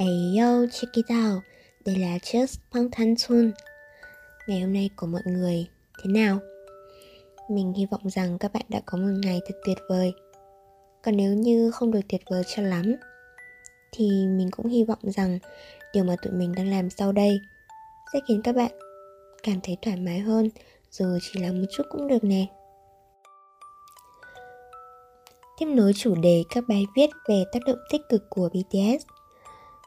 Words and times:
Ayo, 0.00 0.66
check 0.72 0.92
it 0.92 1.06
out. 1.10 1.42
Đây 1.84 1.96
là 1.96 2.18
Just 2.22 2.56
Pang 2.72 2.88
Thanh 2.92 3.16
Xuân. 3.16 3.52
Ngày 4.46 4.60
hôm 4.60 4.72
nay 4.72 4.90
của 4.96 5.06
mọi 5.06 5.22
người 5.24 5.66
thế 6.02 6.10
nào? 6.12 6.38
Mình 7.50 7.72
hy 7.72 7.86
vọng 7.90 8.10
rằng 8.10 8.38
các 8.38 8.52
bạn 8.52 8.62
đã 8.68 8.80
có 8.86 8.98
một 8.98 9.12
ngày 9.22 9.40
thật 9.46 9.54
tuyệt 9.66 9.78
vời. 9.88 10.12
Còn 11.02 11.16
nếu 11.16 11.34
như 11.34 11.70
không 11.70 11.90
được 11.90 12.00
tuyệt 12.08 12.20
vời 12.30 12.42
cho 12.46 12.62
lắm, 12.62 12.94
thì 13.92 14.08
mình 14.26 14.50
cũng 14.50 14.66
hy 14.66 14.84
vọng 14.84 14.98
rằng 15.02 15.38
điều 15.94 16.04
mà 16.04 16.16
tụi 16.22 16.32
mình 16.32 16.54
đang 16.56 16.70
làm 16.70 16.90
sau 16.90 17.12
đây 17.12 17.40
sẽ 18.12 18.20
khiến 18.28 18.40
các 18.44 18.56
bạn 18.56 18.72
cảm 19.42 19.60
thấy 19.62 19.76
thoải 19.82 19.96
mái 19.96 20.18
hơn 20.18 20.48
dù 20.90 21.18
chỉ 21.22 21.40
là 21.40 21.52
một 21.52 21.66
chút 21.70 21.84
cũng 21.90 22.08
được 22.08 22.24
nè. 22.24 22.46
Tiếp 25.58 25.66
nối 25.66 25.92
chủ 25.96 26.14
đề 26.14 26.44
các 26.50 26.64
bài 26.68 26.86
viết 26.96 27.10
về 27.28 27.44
tác 27.52 27.60
động 27.66 27.78
tích 27.92 28.02
cực 28.08 28.22
của 28.30 28.48
BTS 28.48 29.06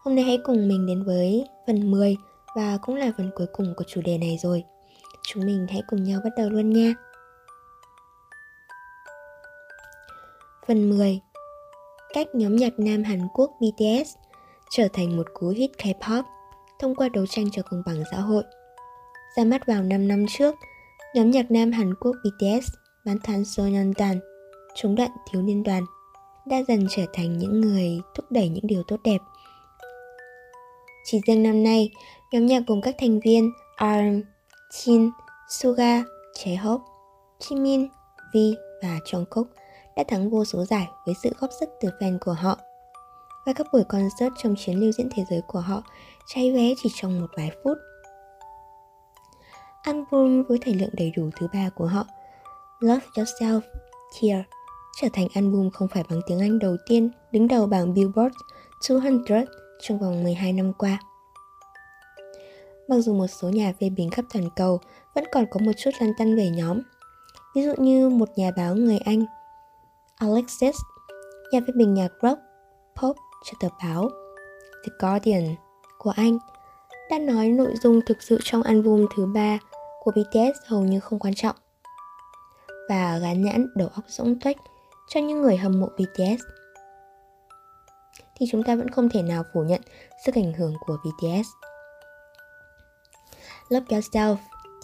Hôm 0.03 0.15
nay 0.15 0.25
hãy 0.25 0.39
cùng 0.43 0.67
mình 0.67 0.85
đến 0.85 1.03
với 1.03 1.47
phần 1.67 1.91
10 1.91 2.17
và 2.55 2.77
cũng 2.81 2.95
là 2.95 3.11
phần 3.17 3.31
cuối 3.35 3.47
cùng 3.53 3.73
của 3.77 3.83
chủ 3.87 4.01
đề 4.01 4.17
này 4.17 4.37
rồi. 4.41 4.63
Chúng 5.21 5.45
mình 5.45 5.67
hãy 5.69 5.81
cùng 5.87 6.03
nhau 6.03 6.21
bắt 6.23 6.29
đầu 6.37 6.49
luôn 6.49 6.69
nha. 6.69 6.93
Phần 10.67 10.89
10 10.89 11.19
Cách 12.13 12.27
nhóm 12.33 12.55
nhạc 12.55 12.79
nam 12.79 13.03
Hàn 13.03 13.27
Quốc 13.33 13.51
BTS 13.59 14.09
trở 14.69 14.87
thành 14.93 15.17
một 15.17 15.27
cú 15.33 15.47
hit 15.47 15.71
K-pop 15.77 16.23
thông 16.79 16.95
qua 16.95 17.09
đấu 17.09 17.25
tranh 17.25 17.51
cho 17.51 17.61
công 17.61 17.83
bằng 17.85 18.03
xã 18.11 18.17
hội. 18.17 18.43
Ra 19.37 19.43
mắt 19.43 19.65
vào 19.67 19.83
5 19.83 20.07
năm 20.07 20.25
trước, 20.29 20.55
nhóm 21.15 21.31
nhạc 21.31 21.51
nam 21.51 21.71
Hàn 21.71 21.95
Quốc 21.95 22.15
BTS 22.23 22.67
bán 23.05 23.17
than 23.23 23.45
Sonyeondan, 23.45 24.19
chống 24.75 24.95
đoạn 24.95 25.09
thiếu 25.31 25.41
niên 25.41 25.63
đoàn, 25.63 25.85
đã 26.45 26.57
dần 26.67 26.87
trở 26.89 27.05
thành 27.13 27.37
những 27.37 27.61
người 27.61 27.99
thúc 28.15 28.25
đẩy 28.29 28.49
những 28.49 28.67
điều 28.67 28.83
tốt 28.83 28.97
đẹp 29.03 29.19
chỉ 31.03 31.21
riêng 31.27 31.43
năm 31.43 31.63
nay, 31.63 31.91
nhóm 32.31 32.45
nhạc 32.45 32.63
gồm 32.67 32.81
các 32.81 32.95
thành 32.99 33.19
viên 33.19 33.51
RM, 33.79 34.21
Jin, 34.71 35.09
Suga, 35.49 36.03
J-Hope, 36.33 36.79
Jimin, 37.39 37.87
V 38.33 38.37
và 38.81 38.99
Jungkook 39.05 39.45
đã 39.95 40.03
thắng 40.07 40.29
vô 40.29 40.45
số 40.45 40.65
giải 40.65 40.87
với 41.05 41.15
sự 41.23 41.29
góp 41.39 41.49
sức 41.59 41.69
từ 41.81 41.89
fan 41.99 42.17
của 42.21 42.33
họ. 42.33 42.57
Và 43.45 43.53
các 43.53 43.67
buổi 43.73 43.83
concert 43.83 44.33
trong 44.43 44.55
chuyến 44.57 44.79
lưu 44.79 44.91
diễn 44.91 45.09
thế 45.15 45.23
giới 45.29 45.41
của 45.47 45.59
họ 45.59 45.83
cháy 46.27 46.51
vé 46.51 46.73
chỉ 46.83 46.89
trong 46.95 47.21
một 47.21 47.27
vài 47.37 47.51
phút. 47.63 47.77
Album 49.83 50.43
với 50.43 50.57
thời 50.61 50.73
lượng 50.73 50.89
đầy 50.93 51.11
đủ 51.15 51.29
thứ 51.39 51.47
ba 51.53 51.69
của 51.75 51.85
họ, 51.85 52.05
Love 52.79 53.05
Yourself, 53.15 53.61
Tear, 54.21 54.41
trở 55.01 55.07
thành 55.13 55.27
album 55.33 55.69
không 55.69 55.87
phải 55.87 56.03
bằng 56.09 56.21
tiếng 56.27 56.39
Anh 56.39 56.59
đầu 56.59 56.75
tiên 56.85 57.09
đứng 57.31 57.47
đầu 57.47 57.67
bảng 57.67 57.93
Billboard 57.93 58.35
200 58.89 59.23
trong 59.81 59.99
vòng 59.99 60.23
12 60.23 60.53
năm 60.53 60.73
qua. 60.73 60.99
Mặc 62.87 62.97
dù 62.99 63.13
một 63.13 63.27
số 63.27 63.49
nhà 63.49 63.73
phê 63.79 63.89
bình 63.89 64.09
khắp 64.09 64.25
toàn 64.33 64.49
cầu 64.55 64.79
vẫn 65.15 65.23
còn 65.31 65.45
có 65.51 65.59
một 65.59 65.71
chút 65.77 65.91
lăn 65.99 66.11
tăn 66.17 66.35
về 66.35 66.49
nhóm, 66.49 66.81
ví 67.55 67.63
dụ 67.63 67.73
như 67.77 68.09
một 68.09 68.29
nhà 68.35 68.51
báo 68.57 68.75
người 68.75 68.97
Anh, 68.97 69.25
Alexis, 70.15 70.75
nhà 71.51 71.59
phê 71.67 71.73
bình 71.75 71.93
nhạc 71.93 72.11
rock, 72.21 72.39
pop 73.01 73.17
cho 73.45 73.53
tờ 73.59 73.67
báo 73.83 74.09
The 74.83 74.91
Guardian 74.99 75.55
của 75.97 76.13
Anh, 76.15 76.37
đã 77.09 77.19
nói 77.19 77.49
nội 77.49 77.73
dung 77.83 78.01
thực 78.05 78.23
sự 78.23 78.39
trong 78.43 78.63
album 78.63 79.05
thứ 79.15 79.25
ba 79.25 79.59
của 80.03 80.11
BTS 80.11 80.67
hầu 80.67 80.81
như 80.81 80.99
không 80.99 81.19
quan 81.19 81.33
trọng 81.33 81.55
và 82.89 83.17
gán 83.17 83.41
nhãn 83.41 83.67
đầu 83.75 83.89
óc 83.95 84.03
rỗng 84.07 84.39
tuếch 84.39 84.57
cho 85.07 85.19
những 85.19 85.41
người 85.41 85.57
hâm 85.57 85.79
mộ 85.79 85.87
BTS 85.87 86.43
thì 88.43 88.47
chúng 88.51 88.63
ta 88.63 88.75
vẫn 88.75 88.89
không 88.89 89.09
thể 89.09 89.21
nào 89.21 89.43
phủ 89.53 89.63
nhận 89.63 89.81
sức 90.25 90.35
ảnh 90.35 90.53
hưởng 90.53 90.73
của 90.85 90.97
BTS. 91.03 91.47
Love 93.69 93.85
Yourself, 93.85 94.35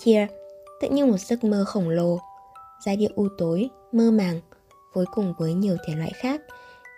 Tear 0.05 0.29
tự 0.81 0.89
như 0.89 1.05
một 1.05 1.17
giấc 1.17 1.43
mơ 1.43 1.63
khổng 1.67 1.89
lồ, 1.89 2.19
giai 2.85 2.97
điệu 2.97 3.09
u 3.15 3.27
tối, 3.37 3.69
mơ 3.91 4.11
màng, 4.11 4.41
phối 4.93 5.05
cùng 5.11 5.33
với 5.37 5.53
nhiều 5.53 5.77
thể 5.87 5.95
loại 5.95 6.11
khác 6.15 6.41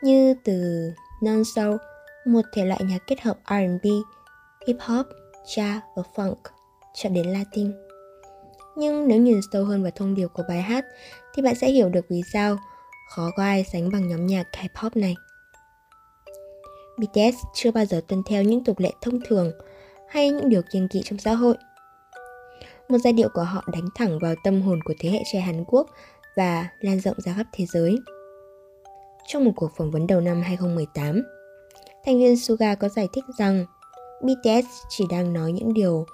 như 0.04 0.34
từ 0.44 0.90
non-soul, 1.22 1.78
một 2.26 2.42
thể 2.54 2.66
loại 2.66 2.82
nhạc 2.84 3.08
kết 3.08 3.22
hợp 3.22 3.38
R&B, 3.50 3.86
hip 4.68 4.78
hop, 4.80 5.06
jazz 5.46 5.80
và 5.96 6.04
funk, 6.16 6.36
cho 6.94 7.10
đến 7.10 7.28
Latin. 7.28 7.72
Nhưng 8.76 9.08
nếu 9.08 9.22
nhìn 9.22 9.40
sâu 9.52 9.66
hơn 9.66 9.84
vào 9.84 9.92
thông 9.96 10.16
điệp 10.16 10.28
của 10.34 10.44
bài 10.48 10.62
hát 10.62 10.86
thì 11.36 11.42
bạn 11.42 11.56
sẽ 11.56 11.72
hiểu 11.72 11.90
được 11.90 12.06
vì 12.10 12.22
sao 12.34 12.58
khó 13.10 13.30
có 13.36 13.44
ai 13.44 13.64
sánh 13.64 13.92
bằng 13.92 14.08
nhóm 14.08 14.28
nhạc 14.28 14.48
K-pop 14.52 14.90
này. 14.96 15.16
BTS 17.02 17.36
chưa 17.54 17.72
bao 17.72 17.86
giờ 17.86 18.02
tuân 18.08 18.24
theo 18.24 18.44
những 18.44 18.64
tục 18.64 18.80
lệ 18.80 18.92
thông 19.02 19.20
thường 19.28 19.52
hay 20.10 20.30
những 20.30 20.50
điều 20.50 20.62
kiêng 20.72 20.88
kỵ 20.88 21.02
trong 21.06 21.20
xã 21.20 21.34
hội. 21.34 21.56
Một 22.90 22.98
giai 23.04 23.14
điệu 23.14 23.30
của 23.34 23.44
họ 23.44 23.64
đánh 23.74 23.90
thẳng 23.96 24.20
vào 24.20 24.36
tâm 24.44 24.62
hồn 24.62 24.80
của 24.84 24.94
thế 25.00 25.10
hệ 25.10 25.20
trẻ 25.34 25.40
Hàn 25.40 25.64
Quốc 25.68 25.88
và 26.36 26.70
lan 26.80 27.00
rộng 27.00 27.16
ra 27.18 27.34
khắp 27.38 27.48
thế 27.54 27.66
giới. 27.74 27.96
Trong 29.28 29.46
một 29.46 29.52
cuộc 29.56 29.72
phỏng 29.78 29.92
vấn 29.92 30.08
đầu 30.08 30.22
năm 30.22 30.42
2018, 30.42 31.22
thành 32.06 32.20
viên 32.20 32.38
Suga 32.38 32.76
có 32.76 32.90
giải 32.90 33.08
thích 33.14 33.24
rằng 33.38 33.66
BTS 34.22 34.68
chỉ 34.90 35.06
đang 35.10 35.34
nói 35.34 35.52
những 35.52 35.74
điều 35.74 36.06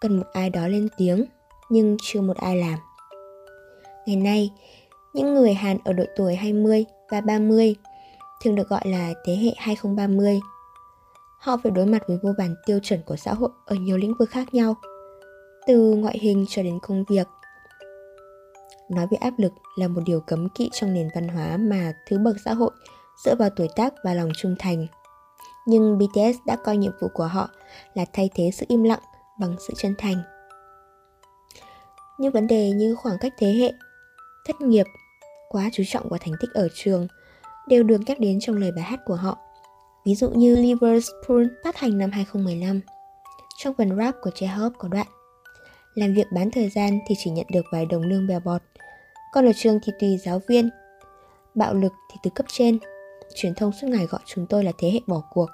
cần 0.00 0.16
một 0.16 0.26
ai 0.32 0.50
đó 0.50 0.68
lên 0.68 0.88
tiếng 0.96 1.24
nhưng 1.70 1.96
chưa 2.02 2.20
một 2.20 2.36
ai 2.36 2.56
làm. 2.56 2.78
Ngày 4.06 4.16
nay, 4.16 4.50
những 5.14 5.34
người 5.34 5.54
Hàn 5.54 5.78
ở 5.84 5.92
độ 5.92 6.04
tuổi 6.16 6.34
20 6.34 6.84
và 7.10 7.20
30 7.20 7.74
thường 8.40 8.54
được 8.54 8.68
gọi 8.68 8.80
là 8.84 9.14
thế 9.24 9.36
hệ 9.36 9.50
2030. 9.56 10.40
Họ 11.38 11.56
phải 11.62 11.72
đối 11.72 11.86
mặt 11.86 12.02
với 12.08 12.18
vô 12.22 12.32
vàn 12.38 12.54
tiêu 12.66 12.78
chuẩn 12.82 13.02
của 13.02 13.16
xã 13.16 13.34
hội 13.34 13.50
ở 13.66 13.76
nhiều 13.76 13.96
lĩnh 13.96 14.14
vực 14.18 14.30
khác 14.30 14.54
nhau, 14.54 14.74
từ 15.66 15.94
ngoại 15.94 16.18
hình 16.18 16.44
cho 16.48 16.62
đến 16.62 16.78
công 16.82 17.04
việc. 17.08 17.26
Nói 18.90 19.06
về 19.10 19.16
áp 19.20 19.32
lực 19.38 19.52
là 19.76 19.88
một 19.88 20.00
điều 20.06 20.20
cấm 20.20 20.48
kỵ 20.48 20.70
trong 20.72 20.94
nền 20.94 21.08
văn 21.14 21.28
hóa 21.28 21.56
mà 21.56 21.92
thứ 22.06 22.18
bậc 22.18 22.36
xã 22.44 22.54
hội 22.54 22.70
dựa 23.24 23.34
vào 23.34 23.50
tuổi 23.50 23.68
tác 23.76 23.94
và 24.04 24.14
lòng 24.14 24.30
trung 24.36 24.54
thành. 24.58 24.86
Nhưng 25.66 25.98
BTS 25.98 26.38
đã 26.46 26.56
coi 26.64 26.76
nhiệm 26.76 26.92
vụ 27.00 27.08
của 27.14 27.26
họ 27.26 27.50
là 27.94 28.04
thay 28.12 28.30
thế 28.34 28.50
sự 28.52 28.66
im 28.68 28.82
lặng 28.82 29.02
bằng 29.40 29.56
sự 29.68 29.74
chân 29.76 29.94
thành. 29.98 30.22
Những 32.18 32.32
vấn 32.32 32.46
đề 32.46 32.70
như 32.70 32.94
khoảng 32.94 33.18
cách 33.18 33.32
thế 33.38 33.52
hệ, 33.52 33.72
thất 34.46 34.60
nghiệp, 34.60 34.86
quá 35.48 35.70
chú 35.72 35.82
trọng 35.86 36.08
vào 36.08 36.18
thành 36.22 36.34
tích 36.40 36.50
ở 36.54 36.68
trường 36.74 37.06
đều 37.68 37.82
được 37.82 38.00
nhắc 38.06 38.20
đến 38.20 38.40
trong 38.40 38.56
lời 38.56 38.72
bài 38.72 38.84
hát 38.84 39.00
của 39.04 39.14
họ. 39.14 39.38
Ví 40.04 40.14
dụ 40.14 40.30
như 40.30 40.56
Liverpool 40.56 41.44
phát 41.64 41.76
hành 41.76 41.98
năm 41.98 42.10
2015. 42.10 42.80
Trong 43.58 43.74
phần 43.78 43.96
rap 43.96 44.14
của 44.22 44.30
J-Hope 44.30 44.70
có 44.78 44.88
đoạn 44.88 45.06
Làm 45.94 46.14
việc 46.14 46.26
bán 46.34 46.50
thời 46.50 46.68
gian 46.68 46.98
thì 47.08 47.14
chỉ 47.18 47.30
nhận 47.30 47.46
được 47.52 47.66
vài 47.72 47.86
đồng 47.86 48.02
lương 48.02 48.26
bèo 48.26 48.40
bọt 48.40 48.62
Còn 49.32 49.46
ở 49.46 49.52
trường 49.56 49.78
thì 49.82 49.92
tùy 50.00 50.18
giáo 50.24 50.40
viên 50.48 50.70
Bạo 51.54 51.74
lực 51.74 51.92
thì 52.10 52.16
từ 52.22 52.30
cấp 52.34 52.46
trên 52.48 52.78
Truyền 53.34 53.54
thông 53.54 53.72
suốt 53.72 53.86
ngày 53.86 54.06
gọi 54.06 54.20
chúng 54.26 54.46
tôi 54.46 54.64
là 54.64 54.72
thế 54.78 54.90
hệ 54.90 55.00
bỏ 55.06 55.22
cuộc 55.30 55.48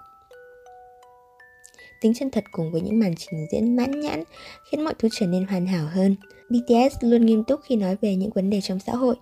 Tính 2.05 2.15
chân 2.15 2.31
thật 2.31 2.45
cùng 2.53 2.73
với 2.73 2.81
những 2.81 2.99
màn 2.99 3.15
trình 3.17 3.47
diễn 3.53 3.77
mãn 3.77 4.01
nhãn 4.01 4.25
khiến 4.71 4.85
mọi 4.85 4.95
thứ 4.99 5.09
trở 5.13 5.27
nên 5.27 5.47
hoàn 5.47 5.67
hảo 5.67 5.87
hơn. 5.93 6.17
BTS 6.51 6.97
luôn 7.01 7.27
nghiêm 7.27 7.45
túc 7.45 7.61
khi 7.65 7.77
nói 7.77 7.97
về 8.01 8.17
những 8.17 8.31
vấn 8.35 8.51
đề 8.51 8.61
trong 8.61 8.81
xã 8.81 8.93
hội, 8.93 9.17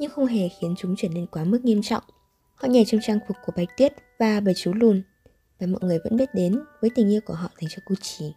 nhưng 0.00 0.10
không 0.10 0.26
hề 0.26 0.48
khiến 0.48 0.74
chúng 0.78 0.94
trở 0.98 1.08
nên 1.08 1.26
quá 1.26 1.44
mức 1.44 1.64
nghiêm 1.64 1.82
trọng. 1.82 2.02
Họ 2.62 2.68
nhảy 2.68 2.84
trong 2.84 3.00
trang 3.00 3.18
phục 3.28 3.36
của 3.46 3.52
Bạch 3.56 3.76
Tuyết 3.76 3.92
và 4.18 4.40
bởi 4.40 4.54
chú 4.54 4.72
lùn 4.74 5.02
và 5.60 5.66
mọi 5.66 5.80
người 5.82 5.98
vẫn 6.04 6.16
biết 6.16 6.34
đến 6.34 6.58
với 6.80 6.90
tình 6.94 7.12
yêu 7.12 7.20
của 7.26 7.34
họ 7.34 7.50
dành 7.60 7.70
cho 7.70 7.82
Gucci. 7.86 8.34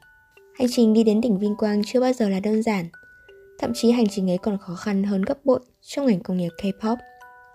Hành 0.60 0.68
trình 0.72 0.94
đi 0.94 1.04
đến 1.04 1.22
đỉnh 1.22 1.40
vinh 1.40 1.56
quang 1.56 1.82
chưa 1.86 2.00
bao 2.00 2.14
giờ 2.14 2.30
là 2.30 2.40
đơn 2.40 2.64
giản. 2.64 2.86
Thậm 3.60 3.72
chí 3.74 3.92
hành 3.92 4.08
trình 4.08 4.32
ấy 4.32 4.38
còn 4.38 4.58
khó 4.58 4.76
khăn 4.76 5.04
hơn 5.04 5.22
gấp 5.22 5.46
bội 5.46 5.60
trong 5.82 6.06
ngành 6.06 6.20
công 6.20 6.38
nghiệp 6.38 6.50
K-pop, 6.62 6.98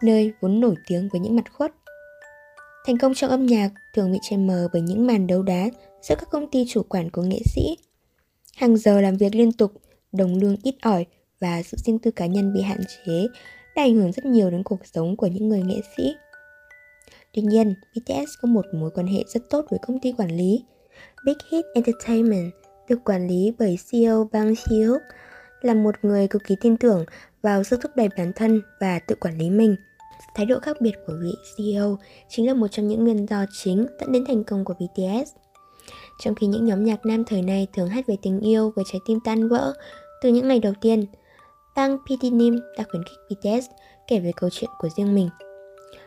nơi 0.02 0.32
vốn 0.40 0.60
nổi 0.60 0.74
tiếng 0.86 1.08
với 1.12 1.20
những 1.20 1.36
mặt 1.36 1.52
khuất. 1.52 1.72
Thành 2.86 2.98
công 2.98 3.14
trong 3.14 3.30
âm 3.30 3.46
nhạc 3.46 3.70
thường 3.94 4.12
bị 4.12 4.18
che 4.22 4.36
mờ 4.36 4.68
bởi 4.72 4.82
những 4.82 5.06
màn 5.06 5.26
đấu 5.26 5.42
đá 5.42 5.68
giữa 6.02 6.14
các 6.14 6.28
công 6.30 6.50
ty 6.50 6.64
chủ 6.68 6.82
quản 6.82 7.10
của 7.10 7.22
nghệ 7.22 7.40
sĩ. 7.44 7.76
Hàng 8.56 8.76
giờ 8.76 9.00
làm 9.00 9.16
việc 9.16 9.34
liên 9.34 9.52
tục, 9.52 9.72
đồng 10.12 10.36
lương 10.36 10.56
ít 10.62 10.74
ỏi 10.82 11.06
và 11.40 11.62
sự 11.62 11.76
riêng 11.84 11.98
tư 11.98 12.10
cá 12.10 12.26
nhân 12.26 12.52
bị 12.54 12.60
hạn 12.60 12.80
chế 13.06 13.26
đã 13.76 13.82
ảnh 13.82 13.94
hưởng 13.94 14.12
rất 14.12 14.24
nhiều 14.24 14.50
đến 14.50 14.62
cuộc 14.62 14.86
sống 14.86 15.16
của 15.16 15.26
những 15.26 15.48
người 15.48 15.62
nghệ 15.62 15.80
sĩ. 15.96 16.14
Tuy 17.34 17.42
nhiên, 17.42 17.74
BTS 17.94 18.30
có 18.42 18.48
một 18.48 18.64
mối 18.74 18.90
quan 18.94 19.06
hệ 19.06 19.24
rất 19.26 19.40
tốt 19.50 19.64
với 19.70 19.78
công 19.86 20.00
ty 20.00 20.12
quản 20.18 20.30
lý. 20.36 20.64
Big 21.26 21.36
Hit 21.50 21.64
Entertainment 21.74 22.52
được 22.88 23.04
quản 23.04 23.26
lý 23.26 23.52
bởi 23.58 23.78
CEO 23.90 24.28
Bang 24.32 24.54
Hyuk 24.68 25.02
là 25.60 25.74
một 25.74 25.94
người 26.02 26.28
cực 26.28 26.42
kỳ 26.46 26.56
tin 26.60 26.76
tưởng 26.76 27.04
vào 27.42 27.64
sự 27.64 27.76
thúc 27.76 27.92
đẩy 27.94 28.08
bản 28.16 28.32
thân 28.36 28.62
và 28.80 28.98
tự 28.98 29.14
quản 29.14 29.38
lý 29.38 29.50
mình. 29.50 29.76
Thái 30.34 30.46
độ 30.46 30.58
khác 30.60 30.76
biệt 30.80 30.94
của 31.06 31.12
vị 31.22 31.34
CEO 31.56 31.98
chính 32.28 32.46
là 32.46 32.54
một 32.54 32.68
trong 32.68 32.88
những 32.88 33.04
nguyên 33.04 33.26
do 33.26 33.44
chính 33.52 33.86
dẫn 34.00 34.12
đến 34.12 34.24
thành 34.24 34.44
công 34.44 34.64
của 34.64 34.74
BTS. 34.74 35.32
Trong 36.20 36.34
khi 36.34 36.46
những 36.46 36.64
nhóm 36.64 36.84
nhạc 36.84 37.06
nam 37.06 37.24
thời 37.24 37.42
này 37.42 37.66
thường 37.72 37.88
hát 37.88 38.06
về 38.06 38.16
tình 38.22 38.40
yêu 38.40 38.72
với 38.76 38.84
trái 38.92 39.00
tim 39.06 39.18
tan 39.24 39.48
vỡ 39.48 39.72
từ 40.22 40.28
những 40.28 40.48
ngày 40.48 40.60
đầu 40.60 40.72
tiên, 40.80 41.06
Bang 41.76 41.98
PTNim 41.98 42.60
đã 42.78 42.84
khuyến 42.90 43.02
khích 43.04 43.18
BTS 43.38 43.66
kể 44.08 44.20
về 44.20 44.32
câu 44.36 44.50
chuyện 44.50 44.70
của 44.78 44.88
riêng 44.96 45.14
mình 45.14 45.28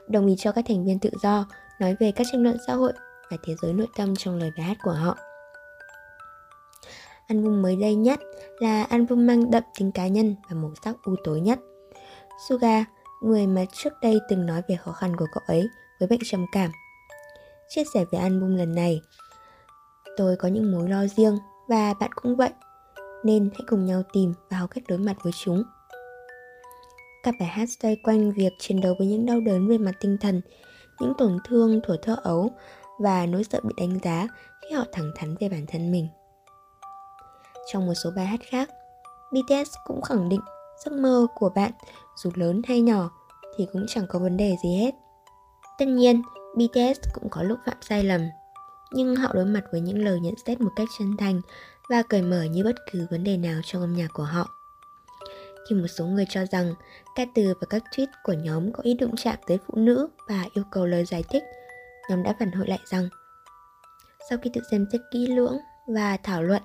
đồng 0.07 0.27
ý 0.27 0.35
cho 0.37 0.51
các 0.51 0.65
thành 0.67 0.85
viên 0.85 0.99
tự 0.99 1.09
do 1.21 1.45
nói 1.79 1.95
về 1.99 2.11
các 2.11 2.27
tranh 2.31 2.43
luận 2.43 2.57
xã 2.67 2.73
hội 2.73 2.93
và 3.31 3.37
thế 3.43 3.55
giới 3.61 3.73
nội 3.73 3.87
tâm 3.95 4.15
trong 4.15 4.37
lời 4.37 4.51
bài 4.57 4.65
hát 4.65 4.77
của 4.83 4.91
họ. 4.91 5.17
Album 7.27 7.61
mới 7.61 7.75
đây 7.75 7.95
nhất 7.95 8.19
là 8.59 8.83
album 8.83 9.27
mang 9.27 9.51
đậm 9.51 9.63
tính 9.77 9.91
cá 9.91 10.07
nhân 10.07 10.35
và 10.49 10.55
màu 10.55 10.73
sắc 10.83 10.95
u 11.03 11.15
tối 11.23 11.41
nhất. 11.41 11.59
Suga, 12.47 12.85
người 13.21 13.47
mà 13.47 13.65
trước 13.73 13.93
đây 14.01 14.19
từng 14.29 14.45
nói 14.45 14.61
về 14.67 14.75
khó 14.75 14.91
khăn 14.91 15.15
của 15.15 15.27
cậu 15.33 15.43
ấy 15.47 15.67
với 15.99 16.07
bệnh 16.07 16.19
trầm 16.25 16.45
cảm, 16.51 16.71
chia 17.69 17.83
sẻ 17.93 18.05
về 18.11 18.19
album 18.19 18.55
lần 18.55 18.75
này. 18.75 19.01
Tôi 20.17 20.35
có 20.35 20.47
những 20.47 20.71
mối 20.71 20.89
lo 20.89 21.05
riêng 21.05 21.37
và 21.67 21.93
bạn 21.93 22.11
cũng 22.15 22.35
vậy, 22.35 22.49
nên 23.23 23.49
hãy 23.53 23.61
cùng 23.67 23.85
nhau 23.85 24.03
tìm 24.13 24.33
và 24.49 24.57
học 24.57 24.69
cách 24.73 24.83
đối 24.87 24.99
mặt 24.99 25.15
với 25.23 25.33
chúng. 25.33 25.63
Các 27.23 27.35
bài 27.39 27.49
hát 27.49 27.69
xoay 27.81 27.95
quanh 27.95 28.31
việc 28.31 28.53
chiến 28.59 28.81
đấu 28.81 28.95
với 28.99 29.07
những 29.07 29.25
đau 29.25 29.39
đớn 29.41 29.67
về 29.67 29.77
mặt 29.77 29.91
tinh 29.99 30.17
thần, 30.21 30.41
những 30.99 31.13
tổn 31.17 31.37
thương 31.43 31.79
thuở 31.83 31.97
thơ 32.01 32.15
ấu 32.23 32.51
và 32.99 33.25
nỗi 33.25 33.43
sợ 33.43 33.59
bị 33.63 33.73
đánh 33.77 33.99
giá 34.03 34.27
khi 34.61 34.75
họ 34.75 34.83
thẳng 34.91 35.11
thắn 35.15 35.35
về 35.39 35.49
bản 35.49 35.65
thân 35.67 35.91
mình. 35.91 36.07
Trong 37.71 37.85
một 37.85 37.93
số 37.93 38.11
bài 38.15 38.25
hát 38.25 38.39
khác, 38.49 38.69
BTS 39.31 39.69
cũng 39.85 40.01
khẳng 40.01 40.29
định 40.29 40.41
giấc 40.85 40.93
mơ 40.93 41.27
của 41.35 41.49
bạn 41.49 41.71
dù 42.15 42.29
lớn 42.35 42.61
hay 42.67 42.81
nhỏ 42.81 43.11
thì 43.57 43.67
cũng 43.73 43.85
chẳng 43.87 44.05
có 44.09 44.19
vấn 44.19 44.37
đề 44.37 44.55
gì 44.63 44.75
hết. 44.77 44.91
Tất 45.77 45.85
nhiên, 45.85 46.21
BTS 46.55 46.99
cũng 47.13 47.29
có 47.29 47.43
lúc 47.43 47.59
phạm 47.65 47.77
sai 47.81 48.03
lầm, 48.03 48.21
nhưng 48.91 49.15
họ 49.15 49.33
đối 49.33 49.45
mặt 49.45 49.63
với 49.71 49.81
những 49.81 50.05
lời 50.05 50.19
nhận 50.19 50.33
xét 50.45 50.61
một 50.61 50.71
cách 50.75 50.87
chân 50.99 51.17
thành 51.17 51.41
và 51.89 52.03
cởi 52.09 52.21
mở 52.21 52.43
như 52.43 52.63
bất 52.63 52.75
cứ 52.91 53.07
vấn 53.11 53.23
đề 53.23 53.37
nào 53.37 53.61
trong 53.63 53.81
âm 53.81 53.93
nhạc 53.93 54.07
của 54.13 54.23
họ. 54.23 54.62
Khi 55.69 55.75
một 55.75 55.87
số 55.87 56.05
người 56.05 56.25
cho 56.29 56.45
rằng 56.45 56.73
ca 57.15 57.25
từ 57.35 57.53
và 57.61 57.67
các 57.69 57.83
tweet 57.91 58.07
của 58.23 58.33
nhóm 58.33 58.71
có 58.71 58.83
ý 58.83 58.93
đụng 58.93 59.15
chạm 59.15 59.35
tới 59.47 59.57
phụ 59.67 59.73
nữ 59.77 60.07
và 60.29 60.45
yêu 60.53 60.63
cầu 60.71 60.85
lời 60.85 61.05
giải 61.05 61.23
thích, 61.29 61.43
nhóm 62.09 62.23
đã 62.23 62.33
phản 62.39 62.51
hồi 62.51 62.67
lại 62.67 62.79
rằng 62.85 63.09
sau 64.29 64.37
khi 64.41 64.49
tự 64.53 64.61
xem 64.71 64.85
xét 64.91 65.01
kỹ 65.11 65.27
lưỡng 65.27 65.57
và 65.87 66.17
thảo 66.17 66.43
luận, 66.43 66.61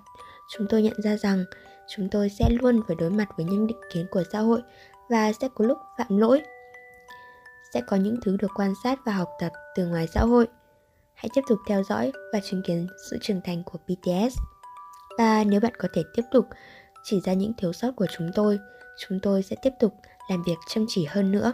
chúng 0.49 0.67
tôi 0.69 0.83
nhận 0.83 1.03
ra 1.03 1.17
rằng 1.17 1.45
chúng 1.89 2.09
tôi 2.11 2.29
sẽ 2.29 2.49
luôn 2.50 2.81
phải 2.87 2.97
đối 2.97 3.11
mặt 3.11 3.29
với 3.37 3.47
những 3.47 3.67
định 3.67 3.81
kiến 3.93 4.06
của 4.11 4.23
xã 4.33 4.39
hội 4.39 4.62
và 5.09 5.33
sẽ 5.33 5.49
có 5.55 5.65
lúc 5.65 5.79
phạm 5.99 6.19
lỗi. 6.19 6.43
Sẽ 7.75 7.81
có 7.87 7.97
những 7.97 8.17
thứ 8.23 8.37
được 8.37 8.50
quan 8.55 8.73
sát 8.85 8.99
và 9.06 9.12
học 9.12 9.29
tập 9.41 9.53
từ 9.77 9.87
ngoài 9.87 10.06
xã 10.15 10.21
hội. 10.21 10.47
Hãy 11.15 11.29
tiếp 11.35 11.41
tục 11.49 11.59
theo 11.69 11.83
dõi 11.83 12.12
và 12.33 12.41
chứng 12.41 12.62
kiến 12.62 12.87
sự 13.11 13.19
trưởng 13.23 13.41
thành 13.45 13.62
của 13.65 13.79
BTS. 13.89 14.39
Và 15.19 15.45
nếu 15.45 15.61
bạn 15.61 15.73
có 15.79 15.89
thể 15.95 16.03
tiếp 16.15 16.23
tục 16.31 16.47
chỉ 17.05 17.21
ra 17.21 17.33
những 17.33 17.53
thiếu 17.59 17.73
sót 17.73 17.91
của 17.97 18.06
chúng 18.17 18.31
tôi, 18.35 18.59
chúng 18.99 19.21
tôi 19.23 19.43
sẽ 19.43 19.56
tiếp 19.62 19.73
tục 19.81 19.95
làm 20.31 20.43
việc 20.43 20.56
chăm 20.69 20.85
chỉ 20.89 21.05
hơn 21.05 21.31
nữa. 21.31 21.53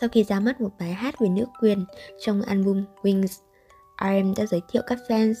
Sau 0.00 0.08
khi 0.08 0.24
ra 0.24 0.40
mắt 0.40 0.60
một 0.60 0.70
bài 0.78 0.92
hát 0.92 1.14
về 1.20 1.28
nữ 1.28 1.44
quyền 1.60 1.84
trong 2.20 2.42
album 2.42 2.84
Wings, 3.02 3.40
RM 4.00 4.34
đã 4.36 4.46
giới 4.46 4.60
thiệu 4.68 4.82
các 4.86 4.98
fans 5.08 5.34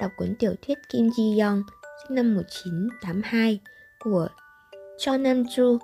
đọc 0.00 0.10
cuốn 0.16 0.34
tiểu 0.38 0.54
thuyết 0.62 0.78
Kim 0.88 1.08
Ji 1.08 1.46
Young 1.46 1.62
sinh 2.02 2.14
năm 2.14 2.34
1982 2.34 3.60
của 4.00 4.28
Cho 4.98 5.16
Nam 5.16 5.42
Ju 5.42 5.78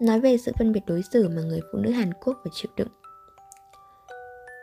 nói 0.00 0.20
về 0.20 0.36
sự 0.38 0.52
phân 0.58 0.72
biệt 0.72 0.80
đối 0.86 1.02
xử 1.12 1.28
mà 1.28 1.42
người 1.42 1.60
phụ 1.72 1.78
nữ 1.78 1.90
Hàn 1.90 2.12
Quốc 2.14 2.40
phải 2.44 2.50
chịu 2.54 2.72
đựng. 2.76 2.88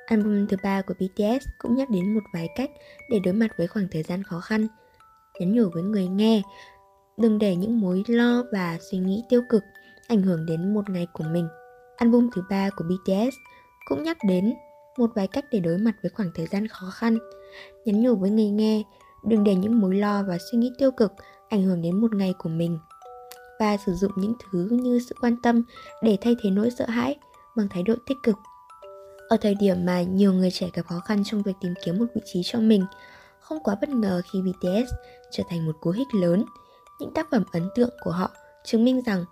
Album 0.06 0.48
thứ 0.48 0.58
ba 0.64 0.82
của 0.82 0.94
BTS 0.94 1.48
cũng 1.60 1.76
nhắc 1.76 1.90
đến 1.90 2.14
một 2.14 2.24
vài 2.34 2.48
cách 2.56 2.72
để 3.10 3.20
đối 3.20 3.34
mặt 3.34 3.58
với 3.58 3.68
khoảng 3.68 3.88
thời 3.92 4.04
gian 4.04 4.24
khó 4.24 4.40
khăn, 4.40 4.68
nhắn 5.40 5.54
nhủ 5.54 5.70
với 5.74 5.84
người 5.84 6.08
nghe 6.08 6.42
đừng 7.18 7.40
để 7.40 7.56
những 7.56 7.80
mối 7.80 8.04
lo 8.08 8.44
và 8.52 8.78
suy 8.92 8.98
nghĩ 8.98 9.24
tiêu 9.30 9.42
cực 9.50 9.64
ảnh 10.08 10.22
hưởng 10.22 10.46
đến 10.46 10.74
một 10.74 10.90
ngày 10.90 11.08
của 11.14 11.24
mình. 11.24 11.48
Album 11.98 12.30
thứ 12.36 12.44
ba 12.50 12.70
của 12.70 12.84
BTS 12.84 13.36
cũng 13.86 14.04
nhắc 14.04 14.18
đến 14.28 14.54
một 14.98 15.12
vài 15.16 15.28
cách 15.28 15.46
để 15.52 15.60
đối 15.60 15.78
mặt 15.78 15.96
với 16.02 16.12
khoảng 16.16 16.32
thời 16.36 16.48
gian 16.48 16.68
khó 16.68 16.90
khăn, 16.90 17.18
nhắn 17.86 18.02
nhủ 18.02 18.16
với 18.16 18.30
người 18.30 18.50
nghe 18.50 18.84
đừng 19.24 19.44
để 19.44 19.56
những 19.56 19.80
mối 19.80 19.96
lo 19.96 20.24
và 20.24 20.38
suy 20.52 20.58
nghĩ 20.58 20.72
tiêu 20.78 20.92
cực 20.92 21.14
ảnh 21.50 21.64
hưởng 21.64 21.82
đến 21.82 22.02
một 22.02 22.16
ngày 22.16 22.34
của 22.38 22.50
mình 22.50 22.80
và 23.60 23.78
sử 23.86 23.94
dụng 23.94 24.12
những 24.16 24.34
thứ 24.40 24.68
như 24.72 25.00
sự 25.10 25.16
quan 25.22 25.36
tâm 25.44 25.64
để 26.02 26.18
thay 26.22 26.36
thế 26.42 26.50
nỗi 26.50 26.72
sợ 26.72 26.86
hãi 26.86 27.16
bằng 27.56 27.68
thái 27.70 27.84
độ 27.84 27.94
tích 28.08 28.18
cực. 28.24 28.36
Ở 29.30 29.38
thời 29.42 29.56
điểm 29.56 29.86
mà 29.86 30.02
nhiều 30.02 30.34
người 30.34 30.52
trẻ 30.52 30.70
gặp 30.74 30.86
khó 30.86 31.00
khăn 31.00 31.24
trong 31.26 31.42
việc 31.42 31.54
tìm 31.62 31.74
kiếm 31.86 32.00
một 32.00 32.06
vị 32.16 32.22
trí 32.26 32.42
cho 32.44 32.60
mình, 32.60 32.86
không 33.50 33.60
quá 33.64 33.76
bất 33.82 33.90
ngờ 33.90 34.22
khi 34.32 34.42
BTS 34.42 34.94
trở 35.32 35.44
thành 35.50 35.66
một 35.66 35.78
cú 35.82 35.92
hích 35.92 36.08
lớn. 36.14 36.46
Những 37.00 37.14
tác 37.14 37.28
phẩm 37.32 37.44
ấn 37.52 37.70
tượng 37.76 37.90
của 38.04 38.12
họ 38.12 38.32
chứng 38.64 38.86
minh 38.86 39.02
rằng 39.06 39.26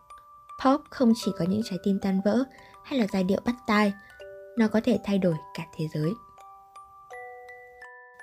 pop 0.66 0.82
không 0.90 1.14
chỉ 1.16 1.32
có 1.40 1.46
những 1.50 1.62
trái 1.64 1.80
tim 1.84 2.00
tan 2.00 2.22
vỡ 2.26 2.44
hay 2.84 3.00
là 3.00 3.08
giai 3.14 3.24
điệu 3.24 3.40
bắt 3.46 3.56
tai, 3.68 3.94
nó 4.58 4.68
có 4.68 4.82
thể 4.84 5.00
thay 5.04 5.18
đổi 5.18 5.34
cả 5.54 5.64
thế 5.78 5.88
giới. 5.94 6.14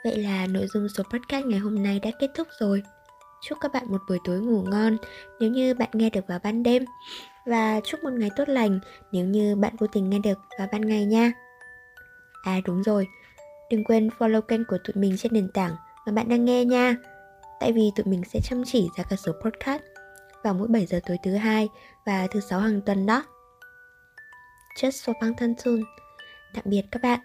Vậy 0.05 0.19
là 0.19 0.47
nội 0.47 0.67
dung 0.67 0.89
số 0.89 1.03
podcast 1.03 1.47
ngày 1.47 1.59
hôm 1.59 1.83
nay 1.83 2.01
đã 2.01 2.11
kết 2.21 2.31
thúc 2.35 2.49
rồi. 2.61 2.83
Chúc 3.43 3.59
các 3.61 3.73
bạn 3.73 3.85
một 3.89 4.01
buổi 4.09 4.19
tối 4.25 4.41
ngủ 4.41 4.63
ngon 4.63 4.97
nếu 5.41 5.51
như 5.51 5.75
bạn 5.75 5.89
nghe 5.93 6.11
được 6.11 6.27
vào 6.29 6.39
ban 6.43 6.63
đêm 6.63 6.85
và 7.47 7.81
chúc 7.85 8.05
một 8.05 8.13
ngày 8.13 8.31
tốt 8.37 8.49
lành 8.49 8.81
nếu 9.13 9.25
như 9.25 9.57
bạn 9.57 9.77
vô 9.79 9.87
tình 9.87 10.11
nghe 10.11 10.19
được 10.19 10.39
vào 10.59 10.69
ban 10.73 10.81
ngày 10.81 11.05
nha. 11.05 11.33
À 12.43 12.61
đúng 12.65 12.83
rồi, 12.83 13.07
đừng 13.71 13.85
quên 13.85 14.09
follow 14.19 14.41
kênh 14.41 14.65
của 14.65 14.79
tụi 14.85 14.95
mình 15.03 15.17
trên 15.17 15.33
nền 15.33 15.49
tảng 15.49 15.77
mà 16.07 16.13
bạn 16.13 16.29
đang 16.29 16.45
nghe 16.45 16.65
nha. 16.65 16.97
Tại 17.61 17.73
vì 17.73 17.91
tụi 17.97 18.07
mình 18.07 18.23
sẽ 18.33 18.41
chăm 18.41 18.63
chỉ 18.67 18.89
ra 18.97 19.05
các 19.11 19.17
số 19.17 19.33
podcast 19.45 19.83
vào 20.45 20.55
mỗi 20.55 20.69
7 20.69 20.87
giờ 20.87 21.01
tối 21.07 21.19
thứ 21.23 21.35
hai 21.35 21.69
và 22.07 22.27
thứ 22.31 22.41
sáu 22.41 22.61
hàng 22.61 22.81
tuần 22.81 23.07
đó. 23.07 23.25
Just 24.77 24.91
for 24.91 25.13
Bang 25.21 25.37
Thân 25.37 25.55
Tạm 26.55 26.65
biệt 26.67 26.83
các 26.93 27.03
bạn. 27.03 27.21